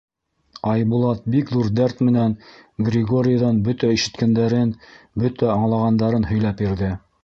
[0.69, 2.33] Айбулат бик ҙур дәрт менән
[2.89, 4.77] Григорийҙан бөтә ишеткәндәрен,
[5.25, 6.97] бөтә аңлағандарын һөйләп бирҙе.